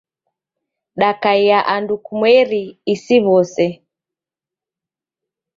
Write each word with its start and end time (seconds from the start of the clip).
Dakaia 0.99 1.59
andu 1.75 1.95
kumweri 2.05 2.63
isi 2.93 3.17
w'ose. 3.25 3.67